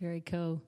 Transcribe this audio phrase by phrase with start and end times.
[0.00, 0.62] Very cool.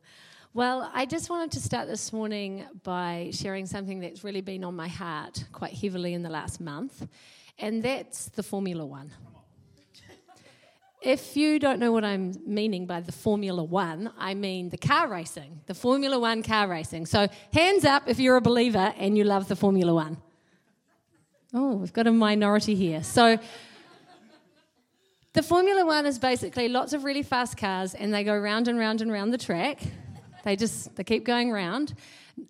[0.55, 4.75] Well, I just wanted to start this morning by sharing something that's really been on
[4.75, 7.07] my heart quite heavily in the last month,
[7.57, 9.13] and that's the Formula One.
[11.01, 15.07] If you don't know what I'm meaning by the Formula One, I mean the car
[15.07, 17.07] racing, the Formula One car racing.
[17.07, 20.17] So, hands up if you're a believer and you love the Formula One.
[21.55, 23.05] Oh, we've got a minority here.
[23.05, 23.39] So,
[25.33, 28.79] the Formula One is basically lots of really fast cars, and they go round and
[28.79, 29.81] round and round the track.
[30.45, 31.95] They just they keep going round,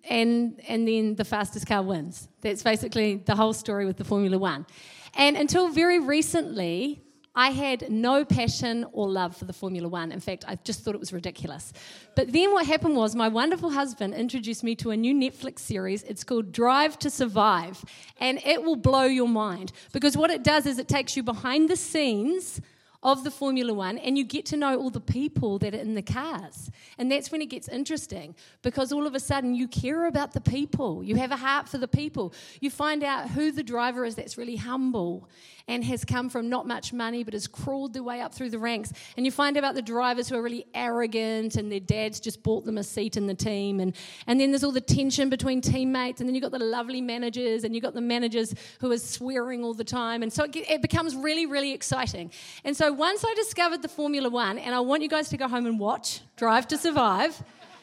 [0.09, 2.29] and and then the fastest car wins.
[2.41, 4.66] That's basically the whole story with the Formula One.
[5.15, 7.02] And until very recently,
[7.41, 10.12] I had no passion or love for the Formula One.
[10.12, 11.73] In fact, I just thought it was ridiculous.
[12.15, 16.03] But then what happened was my wonderful husband introduced me to a new Netflix series.
[16.03, 17.83] It's called Drive to Survive.
[18.19, 21.71] And it will blow your mind because what it does is it takes you behind
[21.71, 22.61] the scenes
[23.03, 25.95] of the Formula One and you get to know all the people that are in
[25.95, 26.71] the cars.
[26.99, 30.41] And that's when it gets interesting because all of a sudden you care about the
[30.41, 31.02] people.
[31.02, 32.35] You have a heart for the people.
[32.61, 35.29] You find out who the driver is that's really humble
[35.66, 38.59] and has come from not much money but has crawled their way up through the
[38.59, 38.93] ranks.
[39.17, 42.43] And you find out about the drivers who are really arrogant and their dads just
[42.43, 43.80] bought them a seat in the team.
[43.80, 43.96] And,
[44.27, 46.21] and then there's all the tension between teammates.
[46.21, 49.65] And then you've got the lovely managers and you've got the managers who are swearing
[49.65, 50.23] all the time.
[50.23, 52.30] And so it, it becomes really, really exciting.
[52.65, 55.49] And so once I discovered the Formula One, and I want you guys to go
[55.49, 57.43] home and watch Drive to Survive,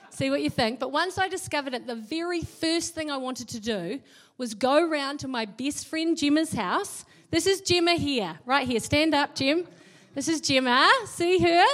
[0.10, 0.80] see what you think.
[0.80, 4.00] But once I discovered it, the very first thing I wanted to do
[4.38, 7.06] was go round to my best friend Gemma's house.
[7.30, 8.80] This is Gemma here, right here.
[8.80, 9.68] Stand up, Jim.
[10.14, 10.90] This is Gemma.
[11.06, 11.66] See her?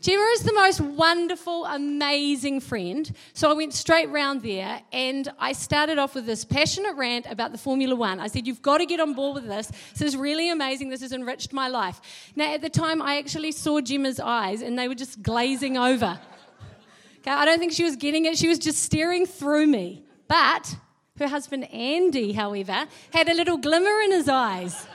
[0.00, 3.14] Gemma is the most wonderful, amazing friend.
[3.34, 7.52] So I went straight round there and I started off with this passionate rant about
[7.52, 8.18] the Formula One.
[8.18, 9.70] I said, You've got to get on board with this.
[9.92, 10.88] This is really amazing.
[10.88, 12.00] This has enriched my life.
[12.34, 16.18] Now, at the time, I actually saw Gemma's eyes and they were just glazing over.
[17.18, 18.38] Okay, I don't think she was getting it.
[18.38, 20.02] She was just staring through me.
[20.28, 20.76] But
[21.18, 24.86] her husband, Andy, however, had a little glimmer in his eyes.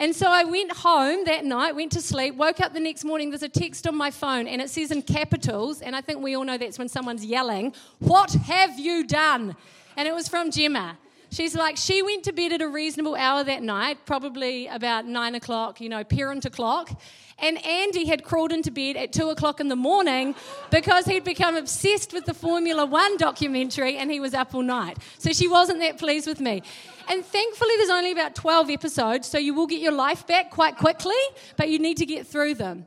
[0.00, 3.28] And so I went home that night, went to sleep, woke up the next morning.
[3.28, 6.34] There's a text on my phone, and it says in capitals, and I think we
[6.34, 9.54] all know that's when someone's yelling, What have you done?
[9.98, 10.96] And it was from Gemma.
[11.30, 15.36] She's like, she went to bed at a reasonable hour that night, probably about nine
[15.36, 16.90] o'clock, you know, parent o'clock.
[17.38, 20.34] And Andy had crawled into bed at two o'clock in the morning
[20.70, 24.98] because he'd become obsessed with the Formula One documentary and he was up all night.
[25.18, 26.62] So she wasn't that pleased with me.
[27.08, 30.76] And thankfully, there's only about 12 episodes, so you will get your life back quite
[30.76, 31.14] quickly,
[31.56, 32.86] but you need to get through them.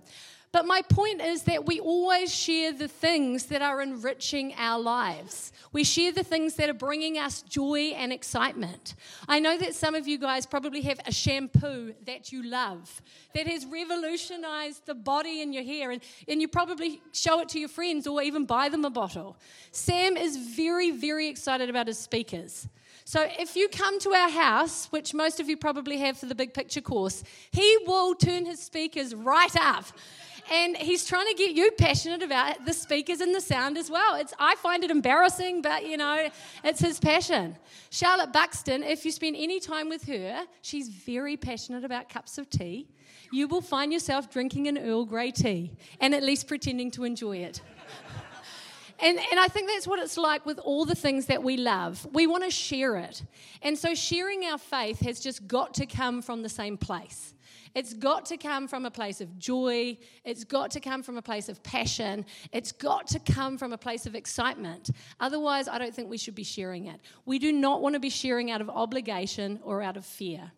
[0.53, 5.51] But my point is that we always share the things that are enriching our lives.
[5.73, 8.93] We share the things that are bringing us joy and excitement.
[9.27, 13.01] I know that some of you guys probably have a shampoo that you love
[13.33, 17.59] that has revolutionized the body in your hair, and, and you probably show it to
[17.59, 19.37] your friends or even buy them a bottle.
[19.71, 22.67] Sam is very, very excited about his speakers.
[23.05, 26.35] So if you come to our house, which most of you probably have for the
[26.35, 29.85] big picture course, he will turn his speakers right up.
[30.51, 34.15] And he's trying to get you passionate about the speakers and the sound as well.
[34.15, 36.29] It's, I find it embarrassing, but you know,
[36.65, 37.55] it's his passion.
[37.89, 42.49] Charlotte Buxton, if you spend any time with her, she's very passionate about cups of
[42.49, 42.89] tea.
[43.33, 47.37] You will find yourself drinking an Earl Grey tea and at least pretending to enjoy
[47.37, 47.61] it.
[48.99, 52.07] And, and I think that's what it's like with all the things that we love.
[52.13, 53.23] We want to share it.
[53.63, 57.33] And so sharing our faith has just got to come from the same place.
[57.73, 59.97] It's got to come from a place of joy.
[60.23, 62.27] It's got to come from a place of passion.
[62.51, 64.91] It's got to come from a place of excitement.
[65.19, 67.01] Otherwise, I don't think we should be sharing it.
[67.25, 70.51] We do not want to be sharing out of obligation or out of fear.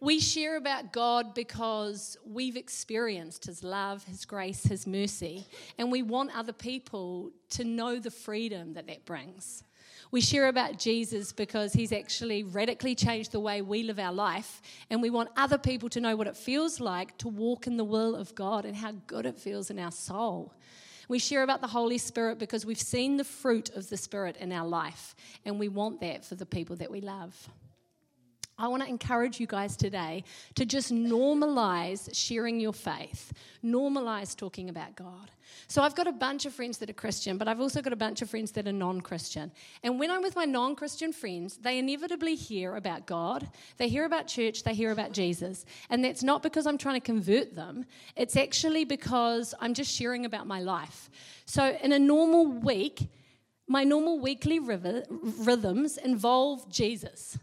[0.00, 5.46] We share about God because we've experienced His love, His grace, His mercy,
[5.78, 9.64] and we want other people to know the freedom that that brings.
[10.10, 14.62] We share about Jesus because he's actually radically changed the way we live our life,
[14.88, 17.84] and we want other people to know what it feels like to walk in the
[17.84, 20.52] will of God and how good it feels in our soul.
[21.08, 24.52] We share about the Holy Spirit because we've seen the fruit of the Spirit in
[24.52, 27.48] our life, and we want that for the people that we love.
[28.56, 30.22] I want to encourage you guys today
[30.54, 33.32] to just normalize sharing your faith,
[33.64, 35.30] normalize talking about God.
[35.66, 37.96] So, I've got a bunch of friends that are Christian, but I've also got a
[37.96, 39.50] bunch of friends that are non Christian.
[39.82, 44.04] And when I'm with my non Christian friends, they inevitably hear about God, they hear
[44.04, 45.64] about church, they hear about Jesus.
[45.90, 50.24] And that's not because I'm trying to convert them, it's actually because I'm just sharing
[50.24, 51.10] about my life.
[51.44, 53.08] So, in a normal week,
[53.66, 57.38] my normal weekly rhythms involve Jesus.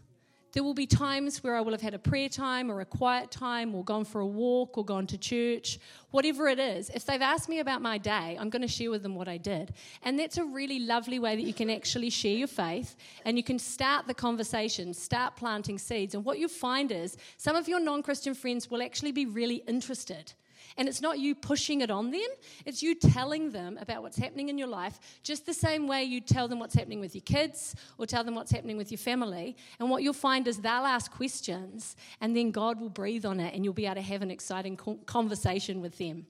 [0.52, 3.30] There will be times where I will have had a prayer time or a quiet
[3.30, 5.78] time or gone for a walk or gone to church,
[6.10, 6.90] whatever it is.
[6.90, 9.38] If they've asked me about my day, I'm going to share with them what I
[9.38, 9.72] did.
[10.02, 13.42] And that's a really lovely way that you can actually share your faith and you
[13.42, 16.14] can start the conversation, start planting seeds.
[16.14, 19.62] And what you find is some of your non Christian friends will actually be really
[19.66, 20.34] interested
[20.76, 22.28] and it's not you pushing it on them,
[22.64, 26.20] it's you telling them about what's happening in your life, just the same way you
[26.20, 29.56] tell them what's happening with your kids or tell them what's happening with your family.
[29.78, 33.54] And what you'll find is they'll ask questions, and then God will breathe on it,
[33.54, 36.26] and you'll be able to have an exciting conversation with them.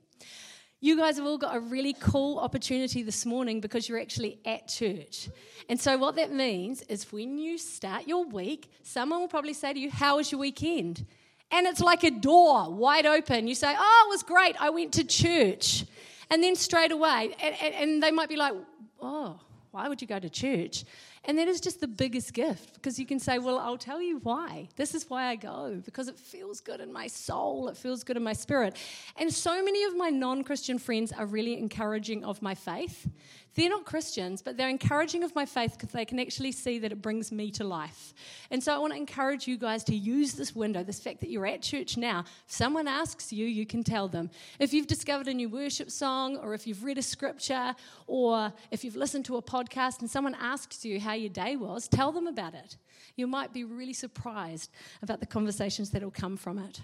[0.84, 4.66] You guys have all got a really cool opportunity this morning because you're actually at
[4.66, 5.28] church.
[5.68, 9.72] And so, what that means is when you start your week, someone will probably say
[9.72, 11.06] to you, How was your weekend?
[11.52, 13.46] And it's like a door wide open.
[13.46, 14.56] You say, Oh, it was great.
[14.60, 15.84] I went to church.
[16.30, 18.54] And then straight away, and, and, and they might be like,
[19.00, 19.38] Oh,
[19.70, 20.84] why would you go to church?
[21.24, 24.18] And that is just the biggest gift because you can say, Well, I'll tell you
[24.18, 24.68] why.
[24.76, 28.16] This is why I go because it feels good in my soul, it feels good
[28.16, 28.76] in my spirit.
[29.16, 33.08] And so many of my non Christian friends are really encouraging of my faith.
[33.54, 36.90] They're not Christians, but they're encouraging of my faith because they can actually see that
[36.90, 38.14] it brings me to life.
[38.50, 41.28] And so I want to encourage you guys to use this window, this fact that
[41.28, 42.20] you're at church now.
[42.46, 44.30] If someone asks you, you can tell them.
[44.58, 47.74] If you've discovered a new worship song, or if you've read a scripture,
[48.06, 51.88] or if you've listened to a podcast and someone asks you how your day was,
[51.88, 52.78] tell them about it.
[53.16, 54.70] You might be really surprised
[55.02, 56.80] about the conversations that will come from it.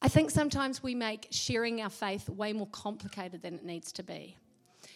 [0.00, 4.04] I think sometimes we make sharing our faith way more complicated than it needs to
[4.04, 4.36] be.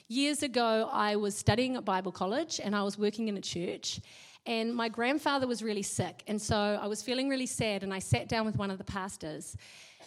[0.07, 4.01] Years ago, I was studying at Bible college and I was working in a church.
[4.47, 6.23] And my grandfather was really sick.
[6.29, 7.83] And so I was feeling really sad.
[7.83, 9.57] And I sat down with one of the pastors.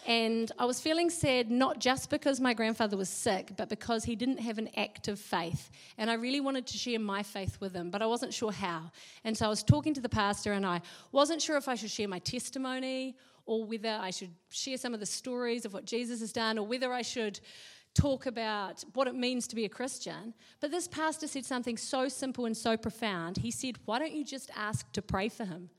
[0.07, 4.15] And I was feeling sad not just because my grandfather was sick, but because he
[4.15, 5.71] didn't have an active faith.
[5.97, 8.91] And I really wanted to share my faith with him, but I wasn't sure how.
[9.23, 10.81] And so I was talking to the pastor, and I
[11.11, 13.15] wasn't sure if I should share my testimony
[13.45, 16.65] or whether I should share some of the stories of what Jesus has done, or
[16.65, 17.39] whether I should
[17.93, 20.33] talk about what it means to be a Christian.
[20.59, 23.37] But this pastor said something so simple and so profound.
[23.37, 25.69] He said, Why don't you just ask to pray for him?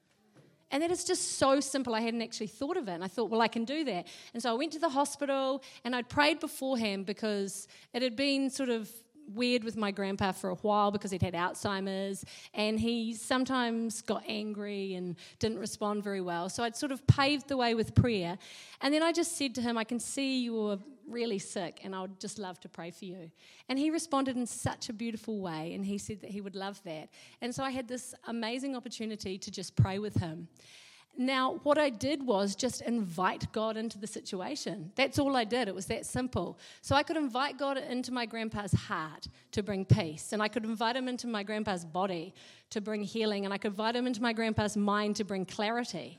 [0.70, 1.94] And that is just so simple.
[1.94, 2.92] I hadn't actually thought of it.
[2.92, 4.08] And I thought, well, I can do that.
[4.34, 8.50] And so I went to the hospital and I'd prayed beforehand because it had been
[8.50, 8.90] sort of
[9.34, 12.24] weird with my grandpa for a while because he'd had Alzheimer's
[12.54, 16.48] and he sometimes got angry and didn't respond very well.
[16.48, 18.38] So I'd sort of paved the way with prayer.
[18.80, 20.78] And then I just said to him, I can see you were
[21.08, 23.30] really sick and I would just love to pray for you.
[23.68, 26.80] And he responded in such a beautiful way and he said that he would love
[26.84, 27.08] that.
[27.40, 30.48] And so I had this amazing opportunity to just pray with him.
[31.18, 34.92] Now, what I did was just invite God into the situation.
[34.96, 35.66] That's all I did.
[35.66, 36.58] It was that simple.
[36.82, 40.64] So I could invite God into my grandpa's heart to bring peace, and I could
[40.64, 42.34] invite him into my grandpa's body
[42.70, 46.18] to bring healing, and I could invite him into my grandpa's mind to bring clarity.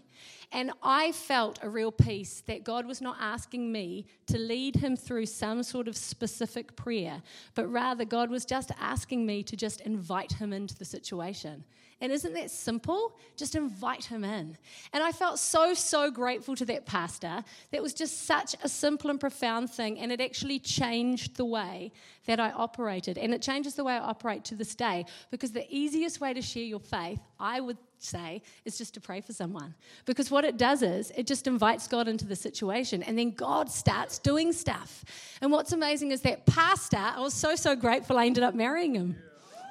[0.52, 4.96] And I felt a real peace that God was not asking me to lead him
[4.96, 7.22] through some sort of specific prayer,
[7.54, 11.66] but rather God was just asking me to just invite him into the situation.
[12.00, 13.18] And isn't that simple?
[13.36, 14.56] Just invite him in.
[14.94, 17.44] And I felt so, so grateful to that pastor.
[17.72, 19.98] That was just such a simple and profound thing.
[19.98, 21.92] And it actually changed the way
[22.28, 23.18] that I operated.
[23.18, 26.42] And it changes the way I operate to this day because the easiest way to
[26.42, 29.74] share your faith, I would say, is just to pray for someone.
[30.06, 33.70] Because what it does is it just invites God into the situation and then God
[33.70, 35.04] starts doing stuff.
[35.42, 38.96] And what's amazing is that pastor, I was so, so grateful I ended up marrying
[38.96, 39.16] him.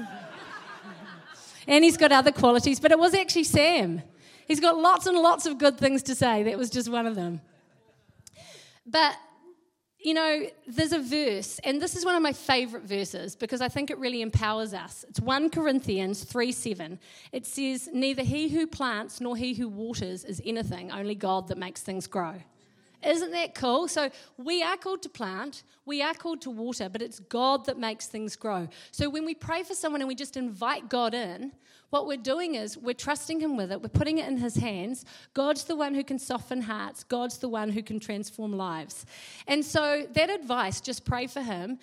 [1.67, 4.01] And he's got other qualities, but it was actually Sam.
[4.47, 6.43] He's got lots and lots of good things to say.
[6.43, 7.41] That was just one of them.
[8.85, 9.15] But,
[10.05, 13.69] you know, there's a verse, and this is one of my favorite verses because I
[13.69, 15.03] think it really empowers us.
[15.09, 16.99] It's 1 Corinthians 3 7.
[17.31, 21.57] It says, Neither he who plants nor he who waters is anything, only God that
[21.57, 22.35] makes things grow.
[23.05, 23.87] Isn't that cool?
[23.87, 27.77] So we are called to plant, we are called to water, but it's God that
[27.77, 28.67] makes things grow.
[28.91, 31.51] So when we pray for someone and we just invite God in,
[31.91, 35.05] what we're doing is we're trusting Him with it, we're putting it in His hands.
[35.33, 39.05] God's the one who can soften hearts, God's the one who can transform lives.
[39.47, 41.79] And so that advice, just pray for Him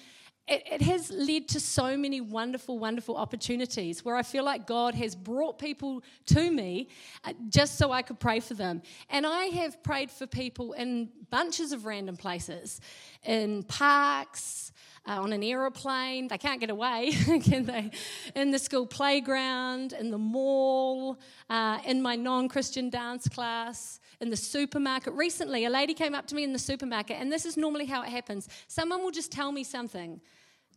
[0.48, 4.94] it, it, has led to so many wonderful, wonderful opportunities where I feel like God
[4.96, 6.88] has brought people to me
[7.24, 8.82] uh, just so I could pray for them.
[9.08, 12.80] And I have prayed for people in bunches of random places,
[13.22, 14.72] in parks,
[15.06, 16.28] uh, on an aeroplane.
[16.28, 17.12] They can't get away,
[17.44, 17.90] can they?
[18.34, 21.18] In the school playground, in the mall,
[21.50, 25.12] uh, in my non Christian dance class, in the supermarket.
[25.12, 28.02] Recently, a lady came up to me in the supermarket, and this is normally how
[28.02, 28.48] it happens.
[28.68, 30.20] Someone will just tell me something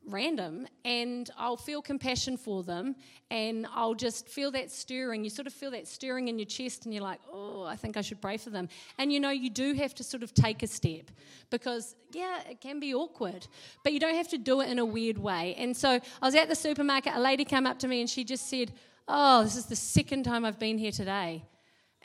[0.08, 2.96] random and I'll feel compassion for them
[3.32, 5.24] and I'll just feel that stirring.
[5.24, 7.98] You sort of feel that stirring in your chest and you're like, oh, I think
[7.98, 8.70] I should pray for them.
[8.98, 11.10] And you know, you do have to sort of take a step
[11.50, 13.48] because, yeah, it can be awkward,
[13.84, 15.56] but you don't have to do it in a weird way.
[15.58, 18.24] And so I was at the supermarket, a lady came up to me and she
[18.24, 18.74] just said,
[19.08, 21.44] oh, this is the second time I've been here today.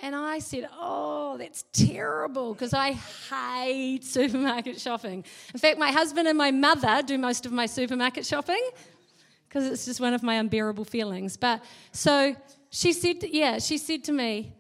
[0.03, 5.25] And I said, Oh, that's terrible because I hate supermarket shopping.
[5.53, 8.63] In fact, my husband and my mother do most of my supermarket shopping
[9.49, 11.37] because it's just one of my unbearable feelings.
[11.37, 12.35] But so
[12.71, 14.53] she said, Yeah, she said to me,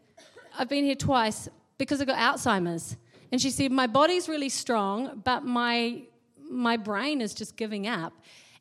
[0.58, 2.96] I've been here twice because I got Alzheimer's.
[3.32, 6.02] And she said, My body's really strong, but my,
[6.50, 8.12] my brain is just giving up.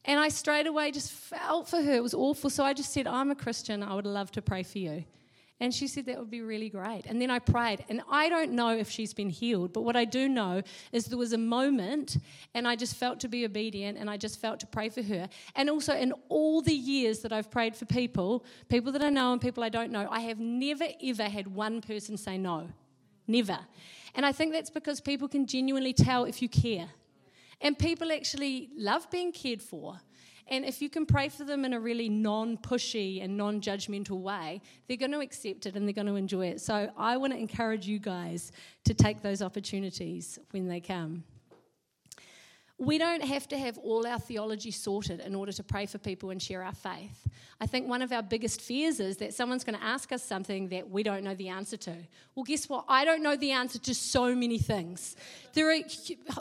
[0.05, 1.93] And I straight away just felt for her.
[1.93, 2.50] It was awful.
[2.50, 3.83] So I just said, I'm a Christian.
[3.83, 5.03] I would love to pray for you.
[5.61, 7.05] And she said that would be really great.
[7.05, 7.83] And then I prayed.
[7.89, 10.61] And I don't know if she's been healed, but what I do know
[10.93, 12.17] is there was a moment
[12.53, 15.27] and I just felt to be obedient and I just felt to pray for her.
[15.55, 19.33] And also, in all the years that I've prayed for people, people that I know
[19.33, 22.69] and people I don't know, I have never ever had one person say no.
[23.27, 23.59] Never.
[24.15, 26.89] And I think that's because people can genuinely tell if you care.
[27.61, 29.99] And people actually love being cared for.
[30.50, 34.20] And if you can pray for them in a really non pushy and non judgmental
[34.20, 36.60] way, they're going to accept it and they're going to enjoy it.
[36.62, 38.51] So I want to encourage you guys
[38.86, 41.24] to take those opportunities when they come
[42.79, 46.29] we don't have to have all our theology sorted in order to pray for people
[46.29, 47.27] and share our faith.
[47.59, 50.69] I think one of our biggest fears is that someone's going to ask us something
[50.69, 51.93] that we don't know the answer to.
[52.33, 52.86] Well, guess what?
[52.88, 55.17] I don't know the answer to so many things.
[55.53, 55.81] There are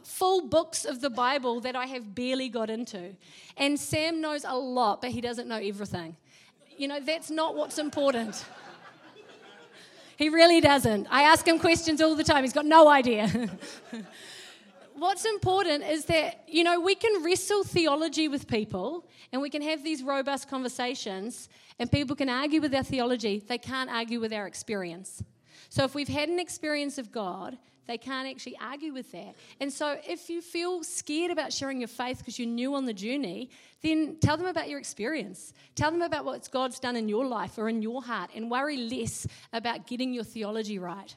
[0.05, 3.17] full books of the Bible that I have barely got into.
[3.57, 6.17] And Sam knows a lot, but he doesn't know everything.
[6.77, 8.45] You know, that's not what's important.
[10.17, 11.07] He really doesn't.
[11.13, 13.31] I ask him questions all the time, he's got no idea.
[15.01, 19.63] what's important is that, you know, we can wrestle theology with people and we can
[19.63, 23.43] have these robust conversations, and people can argue with our theology.
[23.47, 25.23] They can't argue with our experience.
[25.69, 29.35] So if we've had an experience of God, they can't actually argue with that.
[29.61, 32.93] And so if you feel scared about sharing your faith because you're new on the
[32.93, 33.51] journey,
[33.83, 35.55] then tell them about your experience.
[35.75, 38.77] Tell them about what God's done in your life or in your heart and worry
[38.77, 41.15] less about getting your theology right.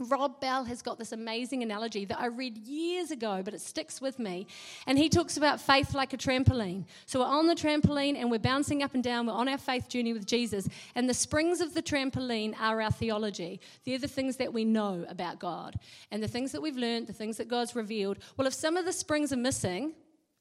[0.00, 4.00] Rob Bell has got this amazing analogy that I read years ago, but it sticks
[4.00, 4.46] with me.
[4.86, 6.84] And he talks about faith like a trampoline.
[7.06, 9.26] So we're on the trampoline and we're bouncing up and down.
[9.26, 10.68] We're on our faith journey with Jesus.
[10.94, 13.60] And the springs of the trampoline are our theology.
[13.84, 15.76] They're the things that we know about God
[16.10, 18.18] and the things that we've learned, the things that God's revealed.
[18.36, 19.94] Well, if some of the springs are missing,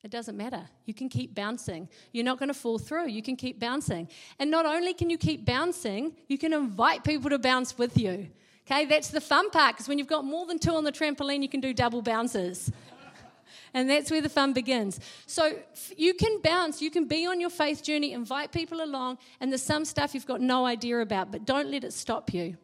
[0.03, 0.61] it doesn't matter.
[0.85, 1.89] You can keep bouncing.
[2.11, 3.07] You're not going to fall through.
[3.07, 4.07] You can keep bouncing.
[4.37, 8.27] And not only can you keep bouncing, you can invite people to bounce with you.
[8.69, 11.43] Okay, that's the fun part because when you've got more than two on the trampoline,
[11.43, 12.71] you can do double bounces.
[13.75, 14.99] and that's where the fun begins.
[15.27, 15.59] So
[15.95, 19.61] you can bounce, you can be on your faith journey, invite people along, and there's
[19.61, 22.57] some stuff you've got no idea about, but don't let it stop you.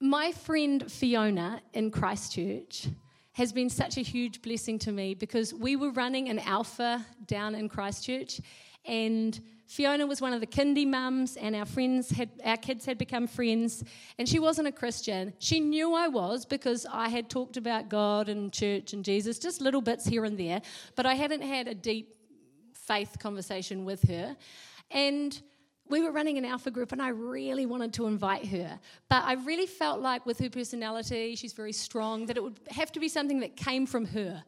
[0.00, 2.88] My friend Fiona in Christchurch
[3.32, 7.54] has been such a huge blessing to me because we were running an alpha down
[7.54, 8.40] in Christchurch
[8.84, 12.96] and Fiona was one of the kindy mums, and our friends had our kids had
[12.96, 13.84] become friends.
[14.18, 15.34] And she wasn't a Christian.
[15.38, 19.60] She knew I was because I had talked about God and church and Jesus, just
[19.60, 20.62] little bits here and there.
[20.96, 22.16] But I hadn't had a deep
[22.72, 24.34] faith conversation with her.
[24.90, 25.38] And
[25.90, 28.78] we were running an alpha group and I really wanted to invite her.
[29.10, 32.90] But I really felt like with her personality, she's very strong, that it would have
[32.92, 34.42] to be something that came from her.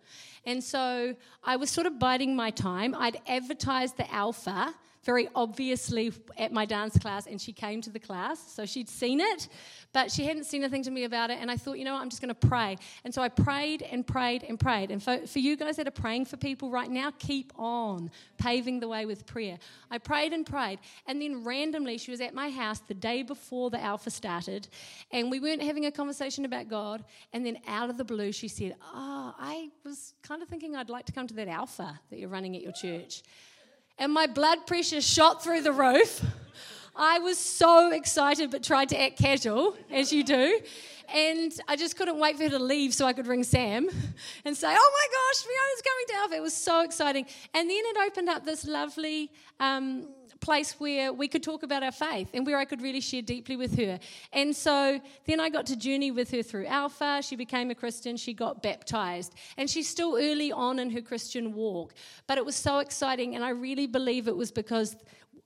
[0.47, 2.95] And so I was sort of biding my time.
[2.95, 7.99] I'd advertised the alpha very obviously at my dance class, and she came to the
[7.99, 9.49] class, so she'd seen it,
[9.93, 11.39] but she hadn't seen anything to me about it.
[11.41, 12.77] And I thought, you know what, I'm just going to pray.
[13.05, 14.91] And so I prayed and prayed and prayed.
[14.91, 18.81] And for, for you guys that are praying for people right now, keep on paving
[18.81, 19.59] the way with prayer.
[19.91, 23.71] I prayed and prayed, and then randomly, she was at my house the day before
[23.71, 24.69] the Alpha started,
[25.13, 27.05] and we weren't having a conversation about God.
[27.33, 30.91] And then out of the blue, she said, Oh, I was kind of thinking I'd
[30.91, 33.23] like to come to that Alpha that you're running at your church
[34.01, 36.25] and my blood pressure shot through the roof.
[36.97, 40.59] I was so excited but tried to act casual, as you do.
[41.15, 43.89] And I just couldn't wait for her to leave so I could ring Sam
[44.45, 46.35] and say, Oh my gosh, Fiona's coming to Alpha.
[46.37, 47.27] It was so exciting.
[47.53, 50.09] And then it opened up this lovely um,
[50.41, 53.57] place where we could talk about our faith and where I could really share deeply
[53.57, 53.99] with her.
[54.33, 57.21] And so then I got to journey with her through Alpha.
[57.23, 61.55] She became a Christian, she got baptized, and she's still early on in her Christian
[61.55, 61.95] walk.
[62.27, 64.97] But it was so exciting, and I really believe it was because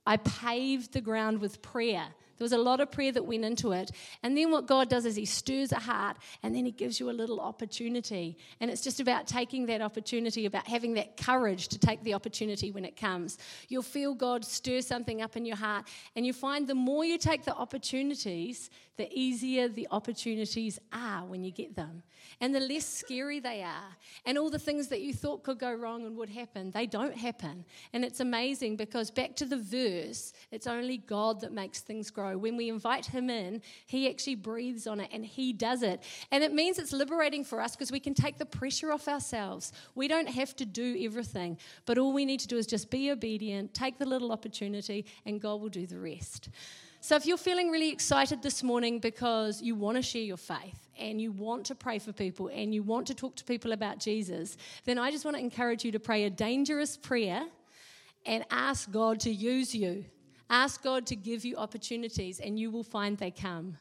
[0.07, 2.07] I paved the ground with prayer
[2.37, 3.91] There was a lot of prayer that went into it.
[4.23, 7.09] And then what God does is He stirs a heart and then He gives you
[7.09, 8.37] a little opportunity.
[8.59, 12.71] And it's just about taking that opportunity, about having that courage to take the opportunity
[12.71, 13.37] when it comes.
[13.69, 15.87] You'll feel God stir something up in your heart.
[16.15, 21.43] And you find the more you take the opportunities, the easier the opportunities are when
[21.43, 22.03] you get them.
[22.41, 23.95] And the less scary they are.
[24.25, 27.15] And all the things that you thought could go wrong and would happen, they don't
[27.15, 27.65] happen.
[27.93, 32.37] And it's amazing because back to the verse, it's only God that makes things grow.
[32.37, 36.01] When we invite Him in, He actually breathes on it and He does it.
[36.31, 39.73] And it means it's liberating for us because we can take the pressure off ourselves.
[39.95, 43.11] We don't have to do everything, but all we need to do is just be
[43.11, 46.49] obedient, take the little opportunity, and God will do the rest.
[47.01, 50.87] So, if you're feeling really excited this morning because you want to share your faith
[50.97, 53.99] and you want to pray for people and you want to talk to people about
[53.99, 57.45] Jesus, then I just want to encourage you to pray a dangerous prayer
[58.25, 60.05] and ask God to use you.
[60.49, 63.77] Ask God to give you opportunities, and you will find they come.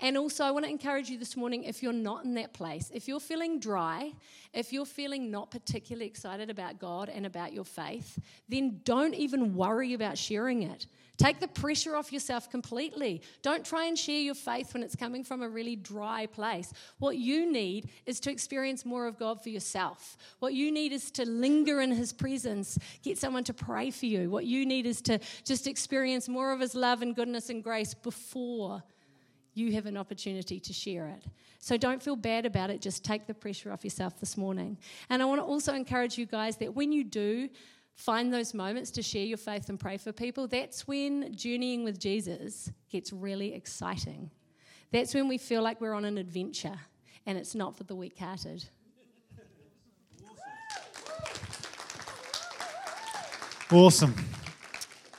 [0.00, 2.90] And also, I want to encourage you this morning if you're not in that place,
[2.92, 4.12] if you're feeling dry,
[4.52, 9.54] if you're feeling not particularly excited about God and about your faith, then don't even
[9.54, 10.86] worry about sharing it.
[11.16, 13.22] Take the pressure off yourself completely.
[13.40, 16.74] Don't try and share your faith when it's coming from a really dry place.
[16.98, 20.18] What you need is to experience more of God for yourself.
[20.40, 24.28] What you need is to linger in His presence, get someone to pray for you.
[24.28, 27.94] What you need is to just experience more of His love and goodness and grace
[27.94, 28.82] before
[29.56, 31.24] you have an opportunity to share it.
[31.58, 34.76] So don't feel bad about it, just take the pressure off yourself this morning.
[35.08, 37.48] And I want to also encourage you guys that when you do
[37.94, 41.98] find those moments to share your faith and pray for people, that's when journeying with
[41.98, 44.30] Jesus gets really exciting.
[44.92, 46.78] That's when we feel like we're on an adventure
[47.24, 48.64] and it's not for the weak hearted.
[53.72, 54.14] Awesome.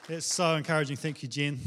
[0.08, 0.96] That's so encouraging.
[0.96, 1.60] Thank you, Jen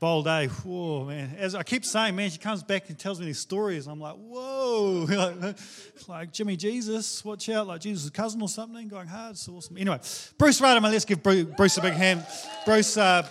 [0.00, 0.46] bold day.
[0.46, 1.34] Whoa, man.
[1.38, 3.86] As I keep saying, man, she comes back and tells me these stories.
[3.86, 5.06] I'm like, whoa.
[6.08, 7.66] like, Jimmy Jesus, watch out.
[7.66, 9.32] Like Jesus' cousin or something, going hard.
[9.32, 9.76] It's awesome.
[9.76, 9.98] Anyway,
[10.36, 12.24] Bruce Radaman, let's give Bruce a big hand.
[12.64, 13.28] Bruce, uh,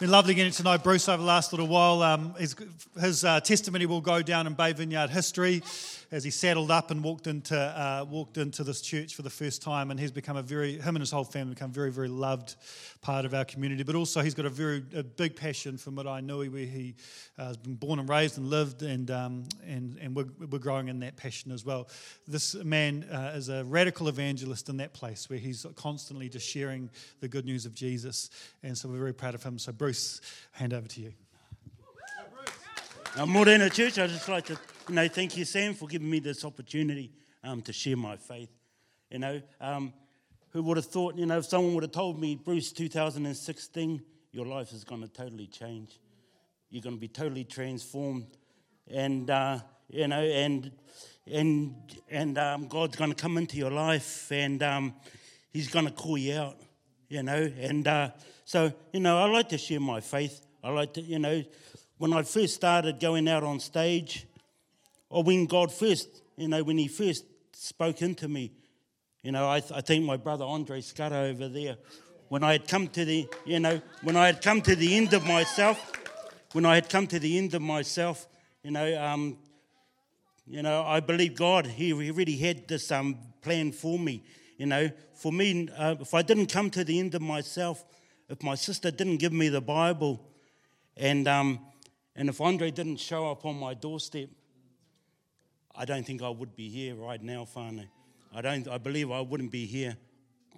[0.00, 2.02] been lovely getting to know Bruce over the last little while.
[2.02, 2.56] Um, his,
[2.98, 5.62] his uh, testimony will go down in Bay Vineyard history
[6.12, 9.62] as he saddled up and walked into uh, walked into this church for the first
[9.62, 12.56] time, and he's become a very him and his whole family become very very loved
[13.00, 13.82] part of our community.
[13.82, 16.94] But also he's got a very a big passion for Maraenui, where he
[17.38, 20.88] uh, has been born and raised and lived, and um, and and we're, we're growing
[20.88, 21.88] in that passion as well.
[22.26, 26.90] This man uh, is a radical evangelist in that place where he's constantly just sharing
[27.20, 28.30] the good news of Jesus,
[28.62, 29.58] and so we're very proud of him.
[29.58, 29.89] So Bruce,
[30.52, 31.12] hand over to you.
[33.16, 34.58] I'm more Uh, Morena Church, I'd just like to
[34.90, 37.12] you know, thank you, Sam, for giving me this opportunity
[37.44, 38.50] um, to share my faith.
[39.08, 39.92] You know, um,
[40.50, 44.46] who would have thought, you know, if someone would have told me, Bruce, 2016, your
[44.46, 46.00] life is going to totally change.
[46.70, 48.26] You're going to be totally transformed.
[48.88, 50.72] And, uh, you know, and,
[51.30, 51.74] and,
[52.08, 54.94] and um, God's going to come into your life and um,
[55.52, 56.56] He's going to call you out,
[57.08, 57.48] you know.
[57.60, 58.10] And uh,
[58.50, 60.44] so, you know, I like to share my faith.
[60.64, 61.44] I like to, you know,
[61.98, 64.26] when I first started going out on stage,
[65.08, 68.50] or when God first, you know, when He first spoke into me,
[69.22, 71.76] you know, I, th- I think my brother Andre Scudder over there,
[72.26, 75.14] when I had come to the, you know, when I had come to the end
[75.14, 75.92] of myself,
[76.50, 78.26] when I had come to the end of myself,
[78.64, 79.38] you know, um,
[80.44, 84.24] you know, I believe God, He, really had this um, plan for me.
[84.58, 87.84] You know, for me, uh, if I didn't come to the end of myself,
[88.30, 90.24] if my sister didn't give me the Bible,
[90.96, 91.58] and um,
[92.14, 94.28] and if Andre didn't show up on my doorstep,
[95.74, 97.88] I don't think I would be here right now, Fane.
[98.32, 98.68] I don't.
[98.68, 99.96] I believe I wouldn't be here.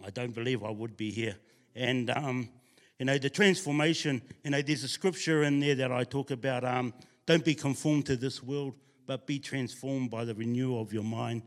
[0.04, 1.36] I don't believe I would be here.
[1.74, 2.50] And um,
[2.98, 4.20] you know, the transformation.
[4.44, 6.64] You know, there's a scripture in there that I talk about.
[6.64, 6.92] Um,
[7.24, 8.74] don't be conformed to this world,
[9.06, 11.42] but be transformed by the renewal of your mind.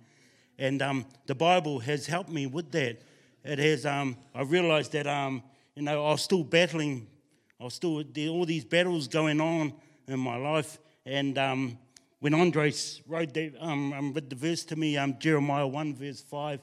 [0.58, 3.00] And um, the Bible has helped me with that.
[3.44, 3.86] It has.
[3.86, 5.44] Um, I realized that um,
[5.76, 7.08] you know I was still battling.
[7.60, 9.74] I was still there, all these battles going on
[10.08, 11.78] in my life, and um,
[12.26, 16.22] when Andres wrote that, um, um, read the verse to me, um, Jeremiah 1, verse
[16.22, 16.60] 5,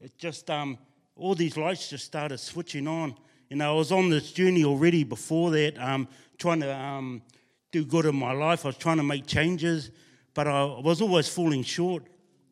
[0.00, 0.76] it just, um,
[1.14, 3.14] all these lights just started switching on.
[3.48, 7.22] You know, I was on this journey already before that, um, trying to um,
[7.70, 8.64] do good in my life.
[8.64, 9.92] I was trying to make changes,
[10.34, 12.02] but I was always falling short.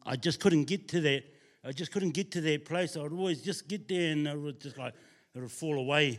[0.05, 1.25] I just couldn't get to that.
[1.65, 2.97] I just couldn't get to that place.
[2.97, 4.95] I would always just get there and it was just like,
[5.37, 6.19] it would fall away.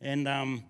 [0.00, 0.64] And, um,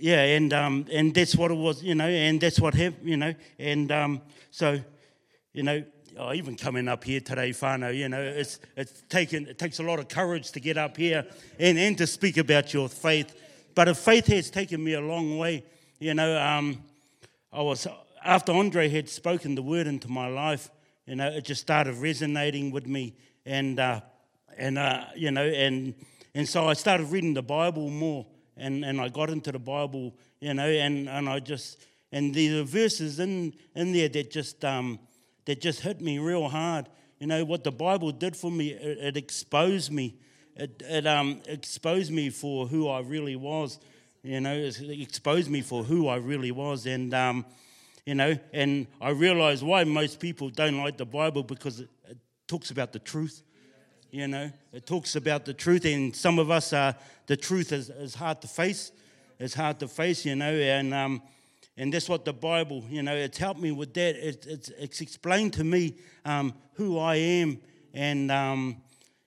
[0.00, 3.16] yeah, and um, and that's what it was, you know, and that's what happened, you
[3.16, 4.78] know, and um, so,
[5.52, 5.82] you know,
[6.16, 9.82] oh, even coming up here today, whānau, you know, it's it's taken it takes a
[9.82, 11.26] lot of courage to get up here
[11.58, 13.34] and and to speak about your faith,
[13.74, 15.64] but faith has taken me a long way.
[15.98, 16.80] You know, um,
[17.52, 17.88] I was
[18.24, 20.70] after Andre had spoken the word into my life.
[21.06, 24.00] You know, it just started resonating with me, and uh,
[24.58, 25.94] and uh, you know, and
[26.34, 30.14] and so I started reading the Bible more, and and I got into the Bible,
[30.40, 31.78] you know, and and I just
[32.12, 34.98] and the verses in in there that just um,
[35.46, 36.88] that just hit me real hard.
[37.20, 38.70] You know what the Bible did for me?
[38.70, 40.16] It, it exposed me.
[40.56, 43.78] It, it um, exposed me for who I really was.
[44.24, 47.46] You know, it exposed me for who I really was, and um,
[48.04, 52.18] you know, and I realized why most people don't like the Bible because it, it
[52.48, 53.42] talks about the truth.
[54.10, 56.94] You know, it talks about the truth, and some of us are
[57.26, 58.90] the truth is, is hard to face.
[59.38, 61.22] It's hard to face, you know, and um,
[61.78, 64.16] and that's what the Bible, you know, it's helped me with that.
[64.16, 65.94] It, it's, it's explained to me
[66.24, 67.60] um, who I am
[67.94, 68.78] and, um,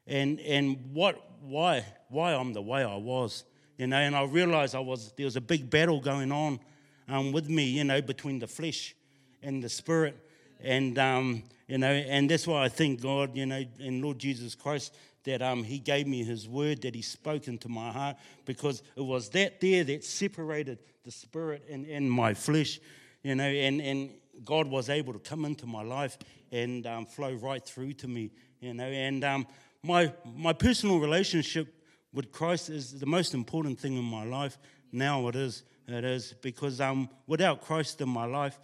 [0.06, 3.46] and, and what, why, why I'm the way I was,
[3.78, 3.96] you know.
[3.96, 6.60] And I realized I was, there was a big battle going on
[7.08, 8.96] um, with me, you know, between the flesh
[9.42, 10.18] and the spirit.
[10.60, 14.56] And, um, you know, and that's why I thank God, you know, and Lord Jesus
[14.56, 18.84] Christ that um, He gave me His word, that He spoke into my heart, because
[18.98, 22.78] it was that there that separated the spirit and, and my flesh,
[23.24, 24.10] you know, and, and
[24.44, 26.18] God was able to come into my life
[26.52, 29.48] and um, flow right through to me, you know, and um,
[29.82, 31.74] my, my personal relationship
[32.12, 34.58] with Christ is the most important thing in my life.
[34.92, 38.60] Now it is, it is, because um, without Christ in my life,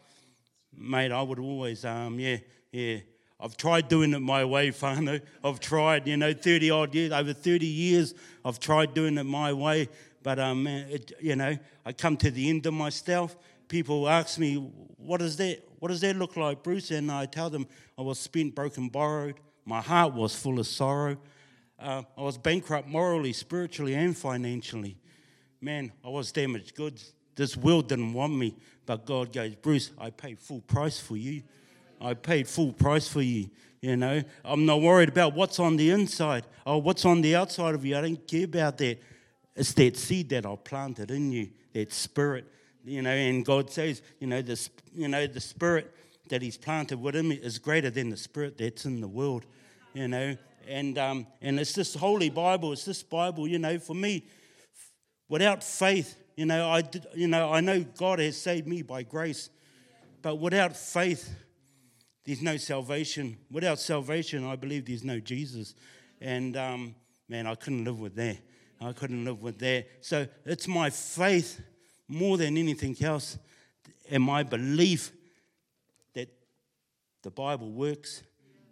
[0.75, 2.37] mate, I would always, um, yeah,
[2.71, 2.97] yeah,
[3.39, 5.21] I've tried doing it my way, whānau.
[5.43, 9.53] I've tried, you know, 30 odd years, over 30 years, I've tried doing it my
[9.53, 9.89] way.
[10.23, 13.37] But, um, it, you know, I come to the end of myself.
[13.67, 14.55] People ask me,
[14.97, 16.91] what does that, what does that look like, Bruce?
[16.91, 19.35] And I tell them I was spent, broken, borrowed.
[19.65, 21.17] My heart was full of sorrow.
[21.79, 24.97] Uh, I was bankrupt morally, spiritually, and financially.
[25.61, 27.13] Man, I was damaged goods.
[27.35, 31.43] This world didn't want me, but God goes, Bruce, I paid full price for you.
[31.99, 33.49] I paid full price for you.
[33.81, 37.75] You know, I'm not worried about what's on the inside or what's on the outside
[37.75, 37.95] of you.
[37.97, 38.99] I don't care about that.
[39.55, 42.45] It's that seed that I planted in you, that spirit.
[42.83, 45.93] You know, and God says, you know, this, you know, the spirit
[46.29, 49.45] that He's planted within me is greater than the spirit that's in the world.
[49.93, 52.73] You know, and um, and it's this holy Bible.
[52.73, 53.47] It's this Bible.
[53.47, 54.25] You know, for me,
[55.29, 59.03] without faith, you know, I did, you know, I know God has saved me by
[59.03, 59.49] grace,
[60.21, 61.33] but without faith
[62.27, 63.37] there's no salvation.
[63.49, 65.73] Without salvation, I believe there's no Jesus.
[66.19, 66.93] And um,
[67.29, 68.37] man, I couldn't live with that.
[68.81, 69.87] I couldn't live with that.
[70.01, 71.61] So it's my faith
[72.05, 73.37] more than anything else
[74.11, 75.13] and my belief
[76.15, 76.27] that
[77.23, 78.23] the Bible works,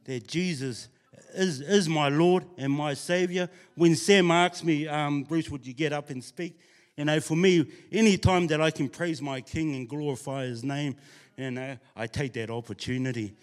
[0.04, 0.90] that Jesus
[1.34, 3.50] is, is my Lord and my Savior.
[3.76, 6.60] When Sam asks me, um, Bruce, would you get up and speak?
[6.98, 10.64] You know, for me, any time that I can praise my King and glorify His
[10.64, 10.96] name,
[11.38, 13.36] you know, I take that opportunity.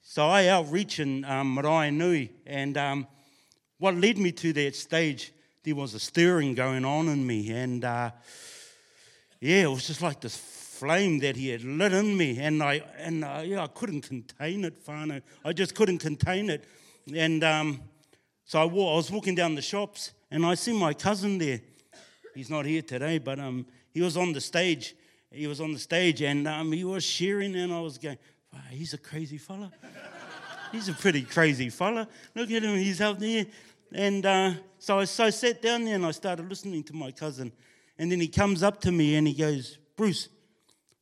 [0.00, 3.06] So I outreach in um, Maraenui, and um,
[3.76, 7.84] what led me to that stage, there was a stirring going on in me, and
[7.84, 8.10] uh,
[9.38, 12.82] yeah, it was just like this flame that he had lit in me, and I
[12.96, 15.20] and uh, yeah, I couldn't contain it, whānau.
[15.44, 16.64] I just couldn't contain it,
[17.14, 17.82] and um,
[18.46, 21.60] so I, walk, I was walking down the shops, and I see my cousin there.
[22.38, 24.94] He's not here today, but um, he was on the stage,
[25.32, 28.16] he was on the stage and um, he was sharing, and I was going,
[28.52, 29.72] wow, he's a crazy fella.
[30.70, 32.06] he's a pretty crazy fella.
[32.36, 33.44] Look at him, he's out there.
[33.92, 37.10] And uh, so, I, so I sat down there and I started listening to my
[37.10, 37.50] cousin.
[37.98, 40.28] And then he comes up to me and he goes, Bruce,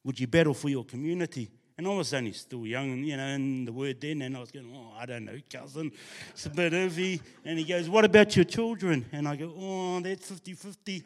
[0.04, 1.50] would you battle for your community?
[1.78, 4.50] And I was only still young, you know, in the word then, and I was
[4.50, 5.92] going, oh, I don't know, cousin,
[6.30, 7.20] it's a bit iffy.
[7.44, 9.04] And he goes, what about your children?
[9.12, 11.04] And I go, oh, that's 50-50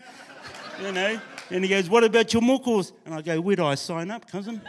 [0.80, 1.20] you know.
[1.50, 2.92] And he goes, What about your mokos?
[3.04, 4.60] And I go, Where do I sign up, cousin?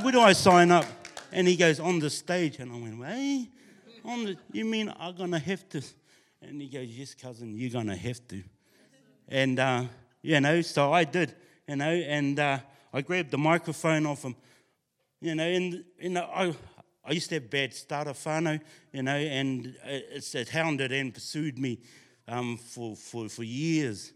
[0.00, 0.84] Where do I sign up?
[1.32, 2.58] And he goes, On the stage.
[2.58, 3.48] And I went, Hey,
[4.04, 5.82] on the, you mean I'm going to have to?
[6.42, 8.42] And he goes, Yes, cousin, you're going to have to.
[9.28, 9.84] And, uh,
[10.22, 11.34] you know, so I did,
[11.68, 12.58] you know, and uh,
[12.92, 14.36] I grabbed the microphone off him,
[15.20, 16.54] you know, and, you know, I,
[17.04, 18.60] I used to have bad starter whānau,
[18.92, 21.78] you know, and it's, it hounded and pursued me
[22.26, 24.12] um, for, for, for years.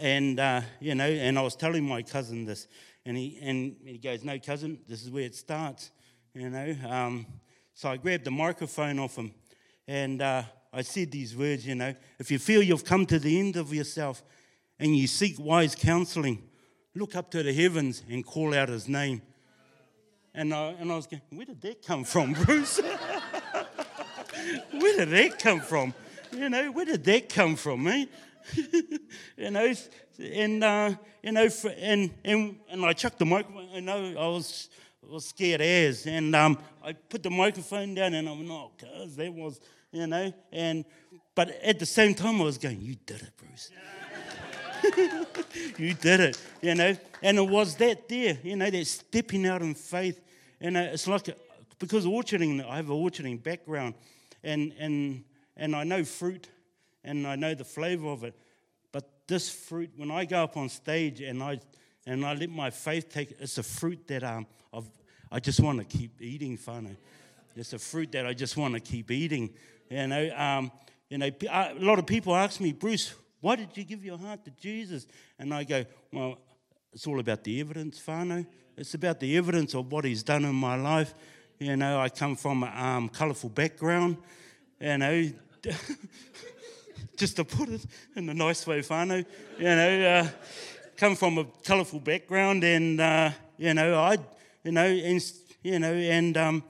[0.00, 2.66] And, uh, you know, and I was telling my cousin this,
[3.04, 5.90] and he, and he goes, No, cousin, this is where it starts,
[6.34, 6.74] you know.
[6.88, 7.26] Um,
[7.74, 9.32] so I grabbed the microphone off him,
[9.86, 13.38] and uh, I said these words, you know, if you feel you've come to the
[13.38, 14.22] end of yourself
[14.78, 16.42] and you seek wise counseling,
[16.94, 19.22] look up to the heavens and call out his name.
[20.36, 22.78] And I, and I was going, Where did that come from, Bruce?
[24.70, 25.94] where did that come from?
[26.30, 28.04] You know, where did that come from, eh?
[29.36, 29.72] you know,
[30.18, 33.70] and uh, you know, for, and and and I chucked the microphone.
[33.70, 34.68] You know, I was
[35.02, 39.32] was scared as, and um, I put the microphone down, and I'm not, cause that
[39.32, 40.84] was, you know, and
[41.34, 43.70] but at the same time, I was going, "You did it, Bruce."
[45.78, 49.62] you did it, you know, and it was that there, you know, that stepping out
[49.62, 50.20] in faith,
[50.60, 51.36] and it's like
[51.78, 53.94] because orcharding, I have an orcharding background,
[54.42, 55.24] and and
[55.56, 56.48] and I know fruit,
[57.04, 58.34] and I know the flavour of it,
[58.92, 61.60] but this fruit, when I go up on stage and I
[62.06, 64.88] and I let my faith take, it's a fruit that um I've,
[65.30, 66.96] I just want to keep eating, whānau.
[67.56, 69.50] It's a fruit that I just want to keep eating,
[69.90, 70.30] you know.
[70.36, 70.70] Um,
[71.08, 74.44] you know, a lot of people ask me, Bruce, why did you give your heart
[74.44, 75.06] to Jesus?
[75.38, 76.38] And I go, well,
[76.92, 78.46] it's all about the evidence, whānau.
[78.76, 81.14] It's about the evidence of what he's done in my life.
[81.58, 84.18] You know, I come from a um, colourful background,
[84.80, 85.30] you know,
[87.16, 89.24] just to put it in a nice way, whānau.
[89.58, 90.28] You know, uh,
[90.96, 94.18] come from a colourful background, and, uh, you know, I,
[94.62, 96.64] you know, and, you know, and um,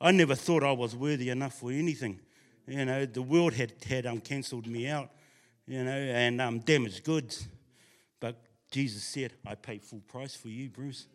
[0.00, 2.20] I never thought I was worthy enough for anything.
[2.66, 5.10] You know, the world had, had um, cancelled me out
[5.70, 7.46] you know, and um, damaged goods.
[8.18, 8.36] But
[8.72, 11.06] Jesus said, I pay full price for you, Bruce.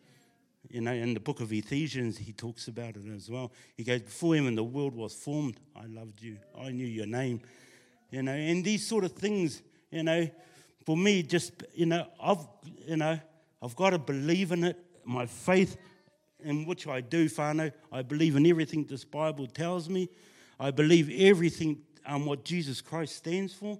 [0.70, 3.52] You know, in the book of Ephesians, he talks about it as well.
[3.76, 6.38] He goes, Before him and the world was formed, I loved you.
[6.58, 7.40] I knew your name.
[8.10, 10.28] You know, and these sort of things, you know,
[10.84, 12.46] for me, just, you know, I've,
[12.86, 13.18] you know,
[13.62, 14.78] I've got to believe in it.
[15.04, 15.76] My faith
[16.40, 20.08] in which I do, whānau, I believe in everything this Bible tells me.
[20.58, 23.78] I believe everything um, what Jesus Christ stands for.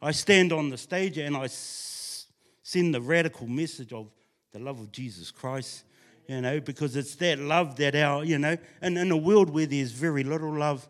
[0.00, 4.10] I stand on the stage and I send the radical message of
[4.52, 5.84] the love of Jesus Christ,
[6.28, 9.66] you know, because it's that love that our, you know, and in a world where
[9.66, 10.88] there's very little love,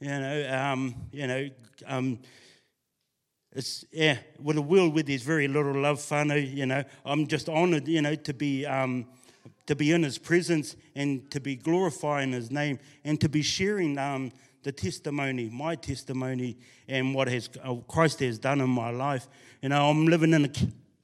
[0.00, 1.48] you know, um, you know,
[1.86, 2.18] um,
[3.52, 7.48] it's yeah, with a world where there's very little love, whānau, you know, I'm just
[7.48, 9.06] honoured, you know, to be um,
[9.66, 13.96] to be in His presence and to be glorifying His name and to be sharing
[13.98, 14.32] um,
[14.64, 16.56] the testimony, my testimony,
[16.88, 19.28] and what has uh, Christ has done in my life.
[19.62, 20.50] You know, I'm living in a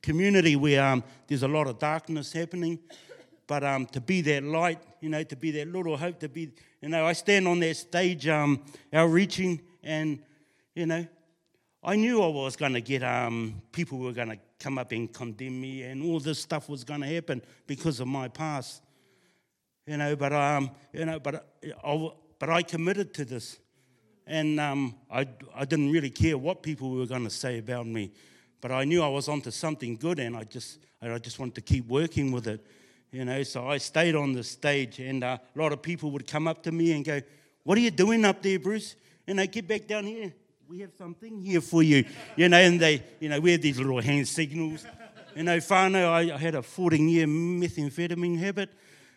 [0.02, 2.78] community where um, there's a lot of darkness happening,
[3.50, 6.52] but um, to be that light, you know, to be that little hope, to be,
[6.80, 10.20] you know, I stand on that stage um, outreaching, and
[10.72, 11.04] you know,
[11.82, 15.12] I knew I was going to get um, people were going to come up and
[15.12, 18.82] condemn me, and all this stuff was going to happen because of my past.
[19.84, 21.44] You know, but um, you know, but
[21.84, 23.58] I, but I committed to this.
[24.28, 28.12] And um, I, I didn't really care what people were going to say about me.
[28.60, 31.62] But I knew I was onto something good and I just, I just wanted to
[31.62, 32.64] keep working with it.
[33.12, 36.28] You know, so I stayed on the stage and uh, a lot of people would
[36.28, 37.20] come up to me and go,
[37.64, 38.94] What are you doing up there, Bruce?
[39.26, 40.32] And I get back down here.
[40.68, 42.04] We have something here for you.
[42.36, 44.86] You know, and they, you know, we had these little hand signals.
[45.34, 48.70] You know, whānau, I, I had a 14 year methamphetamine habit.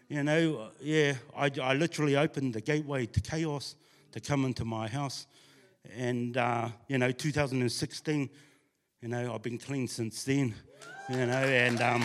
[0.09, 3.75] You know, yeah, I, I literally opened the gateway to chaos
[4.11, 5.27] to come into my house.
[5.95, 8.29] And, uh, you know, 2016,
[9.01, 10.55] you know, I've been clean since then,
[11.11, 11.79] you know, and.
[11.79, 12.03] Um,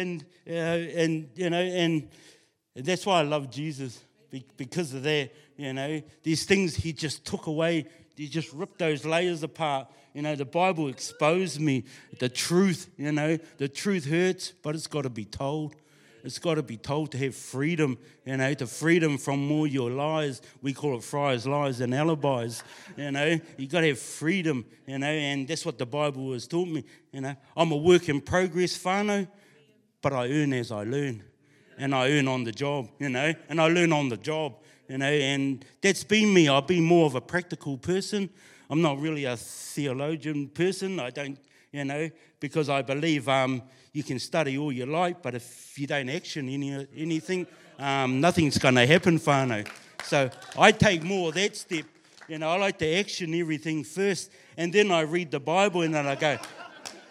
[0.00, 2.08] and, uh, and, you know, and
[2.74, 4.00] that's why I love Jesus
[4.56, 9.04] because of that, you know, these things he just took away, he just ripped those
[9.04, 11.84] layers apart you know, the Bible exposed me.
[12.18, 15.76] The truth, you know, the truth hurts, but it's got to be told.
[16.24, 19.90] It's got to be told to have freedom, you know, to freedom from all your
[19.90, 20.42] lies.
[20.60, 22.64] We call it friars' lies and alibis,
[22.96, 23.38] you know.
[23.56, 26.84] you got to have freedom, you know, and that's what the Bible has taught me,
[27.12, 27.36] you know.
[27.56, 29.28] I'm a work in progress, whānau,
[30.02, 31.22] but I earn as I learn.
[31.80, 34.56] And I earn on the job, you know, and I learn on the job,
[34.88, 36.48] you know, and that's been me.
[36.48, 38.28] I've been more of a practical person.
[38.68, 40.98] I'm not really a theologian person.
[40.98, 41.38] I don't,
[41.70, 45.86] you know, because I believe um, you can study all you like, but if you
[45.86, 47.46] don't action any, anything,
[47.78, 49.68] um, nothing's going to happen, whānau.
[50.02, 51.84] So I take more of that step.
[52.28, 55.94] You know, I like to action everything first, and then I read the Bible, and
[55.94, 56.36] then I go,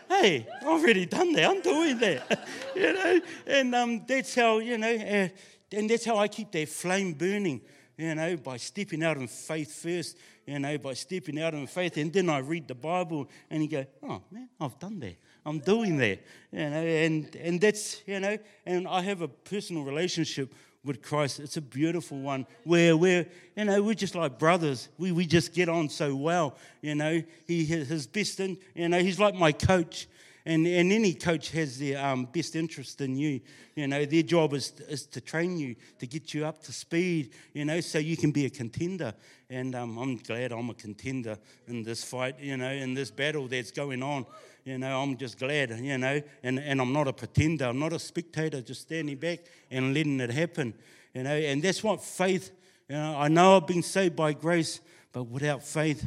[0.09, 1.49] hey, I've already done that.
[1.49, 2.47] I'm doing that.
[2.75, 5.29] you know, and um, that's how, you know, uh,
[5.71, 7.61] and that's how I keep that flame burning,
[7.97, 10.17] you know, by stepping out in faith first
[10.47, 11.97] you know, by stepping out in faith.
[11.97, 15.17] And then I read the Bible and you go, oh, man, I've done that.
[15.45, 16.19] I'm doing that.
[16.51, 21.39] You know, and, and that's, you know, and I have a personal relationship with Christ.
[21.39, 24.89] It's a beautiful one where we're, you know, we're just like brothers.
[24.97, 26.55] We, we just get on so well.
[26.81, 30.07] You know, he his best, in, you know, he's like my coach.
[30.45, 33.41] And, and any coach has their um, best interest in you.
[33.75, 37.33] You know, their job is, is to train you, to get you up to speed,
[37.51, 39.13] you know, so you can be a contender.
[39.49, 41.37] And um, I'm glad I'm a contender
[41.67, 44.25] in this fight, you know, in this battle that's going on.
[44.67, 47.67] You know, I'm just glad, you know, and, and I'm not a pretender.
[47.67, 49.39] I'm not a spectator just standing back
[49.71, 50.73] and letting it happen,
[51.13, 52.51] you know, and that's what faith,
[52.89, 54.81] you know, I know I've been saved by grace,
[55.13, 56.05] but without faith,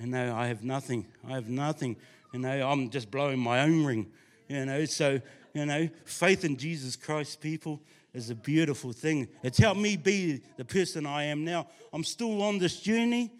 [0.00, 1.06] you know, I have nothing.
[1.24, 1.94] I have nothing.
[2.32, 4.10] You know, I'm just blowing my own ring.
[4.48, 5.20] You know, so,
[5.54, 7.80] you know, faith in Jesus Christ, people,
[8.12, 9.28] is a beautiful thing.
[9.44, 11.68] It's helped me be the person I am now.
[11.92, 13.30] I'm still on this journey.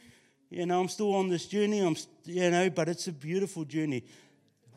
[0.51, 1.81] You know, I'm still on this journey.
[1.81, 1.97] I'm,
[2.27, 4.05] you know, but it's a beautiful journey.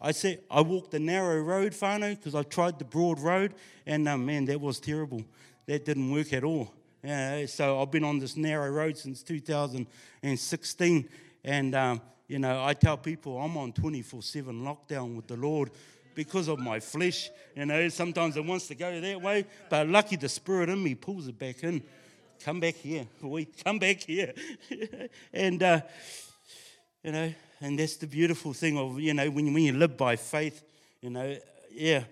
[0.06, 3.56] I say I walked the narrow road, whānau, because I tried the broad road,
[3.88, 5.24] and um, man, that was terrible.
[5.66, 6.72] That didn't work at all.
[7.04, 11.10] Know, so I've been on this narrow road since 2016,
[11.44, 15.72] and um, you know, I tell people I'm on 24 7 lockdown with the Lord
[16.14, 17.32] because of my flesh.
[17.56, 20.94] You know, sometimes it wants to go that way, but lucky the Spirit in me
[20.94, 21.82] pulls it back in.
[22.44, 24.36] Come back here, boy, come back here.
[25.34, 25.82] and, uh,
[27.04, 27.34] you know,
[27.66, 30.62] and that's the beautiful thing of, you know, when, when you live by faith,
[31.02, 31.36] you know,
[31.72, 32.04] yeah,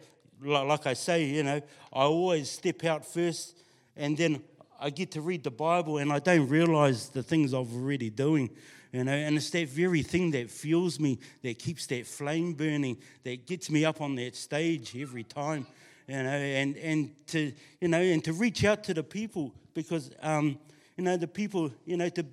[0.41, 1.61] like, I say, you know,
[1.93, 3.55] I always step out first
[3.95, 4.41] and then
[4.79, 8.49] I get to read the Bible and I don't realize the things I'm already doing.
[8.91, 12.97] You know, and it's that very thing that fuels me, that keeps that flame burning,
[13.23, 15.67] that gets me up on that stage every time.
[16.07, 20.09] You know, and, and to you know, and to reach out to the people because
[20.23, 20.57] um,
[20.97, 22.25] you know, the people, you know, to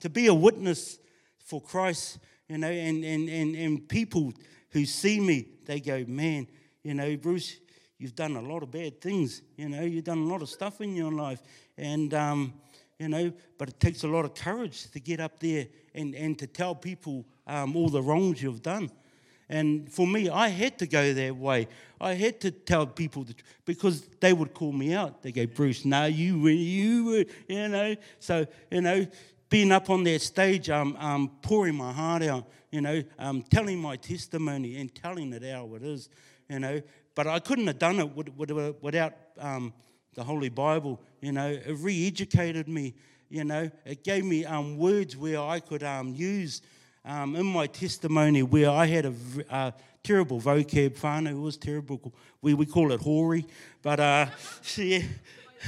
[0.00, 1.00] to be a witness
[1.38, 2.18] for Christ,
[2.50, 4.32] you know, and, and, and, and people
[4.70, 6.48] who see me, they go, Man,
[6.82, 7.58] you know, Bruce,
[7.96, 10.80] you've done a lot of bad things, you know, you've done a lot of stuff
[10.80, 11.40] in your life.
[11.78, 12.54] And um,
[12.98, 16.38] you know, but it takes a lot of courage to get up there and, and
[16.40, 18.90] to tell people um, all the wrongs you've done.
[19.48, 21.68] And for me, I had to go that way.
[22.00, 25.22] I had to tell people that, because they would call me out.
[25.22, 27.96] They go, Bruce, no, you were, you were, you know.
[28.18, 29.06] So, you know,
[29.50, 33.78] being up on that stage, um, um, pouring my heart out, you know, um, telling
[33.78, 36.08] my testimony and telling it how it is,
[36.48, 36.80] you know.
[37.16, 39.74] But I couldn't have done it without um,
[40.14, 41.00] the Holy Bible.
[41.20, 42.94] You know, it re educated me.
[43.28, 46.62] You know, it gave me um, words where I could um, use
[47.04, 49.14] in my testimony where I had a,
[49.50, 50.90] a terrible vocab.
[50.98, 52.14] Whānau, was terrible.
[52.40, 53.46] We, we call it hori.
[53.82, 54.26] But uh,
[54.76, 55.02] yeah.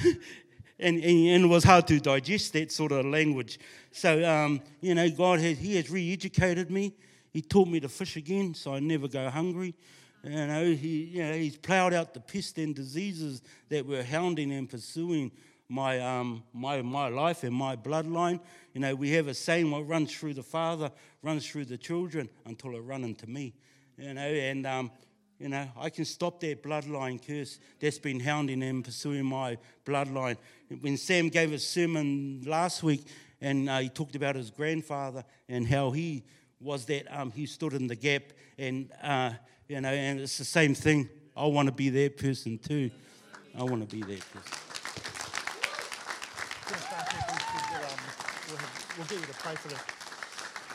[0.83, 3.59] and, and, was hard to digest that sort of language.
[3.93, 6.93] So, um, you know, God has, He has re educated me.
[7.33, 9.75] He taught me to fish again so I never go hungry.
[10.25, 14.53] You know, he, you know, he's ploughed out the pest and diseases that were hounding
[14.53, 15.33] and pursuing
[15.69, 18.39] my, um, my, my life and my bloodline.
[18.73, 20.93] You know, we have a saying, what runs through the father
[21.23, 23.55] runs through the children until it runs into me.
[23.99, 24.91] You know, and, um,
[25.43, 30.37] you know, I can stop that bloodline curse that's been hounding them, pursuing my bloodline.
[30.81, 33.05] When Sam gave a sermon last week
[33.41, 36.23] and uh, he talked about his grandfather and how he
[36.61, 38.23] was that, um, he stood in the gap
[38.57, 39.33] and, uh,
[39.69, 41.09] you know, and it's the same thing.
[41.37, 42.93] I want to be that person too.
[43.59, 44.53] I want to be that person.
[48.97, 50.02] We'll get you to pray for